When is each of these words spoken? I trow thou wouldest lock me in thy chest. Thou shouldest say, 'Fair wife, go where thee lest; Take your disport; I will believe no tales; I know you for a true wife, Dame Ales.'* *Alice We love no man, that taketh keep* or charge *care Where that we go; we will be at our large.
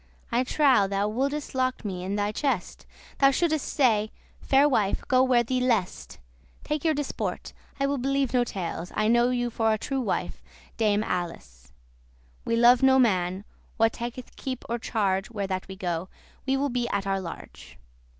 I 0.31 0.43
trow 0.43 0.87
thou 0.87 1.07
wouldest 1.09 1.53
lock 1.53 1.85
me 1.85 2.03
in 2.03 2.15
thy 2.15 2.31
chest. 2.31 2.87
Thou 3.19 3.29
shouldest 3.29 3.71
say, 3.71 4.09
'Fair 4.41 4.67
wife, 4.67 5.03
go 5.07 5.21
where 5.21 5.43
thee 5.43 5.59
lest; 5.59 6.17
Take 6.63 6.83
your 6.83 6.95
disport; 6.95 7.53
I 7.79 7.85
will 7.85 7.99
believe 7.99 8.33
no 8.33 8.43
tales; 8.43 8.91
I 8.95 9.07
know 9.07 9.29
you 9.29 9.51
for 9.51 9.71
a 9.71 9.77
true 9.77 10.01
wife, 10.01 10.41
Dame 10.75 11.03
Ales.'* 11.03 11.07
*Alice 11.11 11.71
We 12.45 12.55
love 12.55 12.81
no 12.81 12.97
man, 12.97 13.45
that 13.79 13.93
taketh 13.93 14.35
keep* 14.35 14.65
or 14.67 14.79
charge 14.79 15.27
*care 15.29 15.33
Where 15.35 15.45
that 15.45 15.67
we 15.67 15.75
go; 15.75 16.09
we 16.47 16.57
will 16.57 16.69
be 16.69 16.89
at 16.89 17.05
our 17.05 17.19
large. 17.21 17.77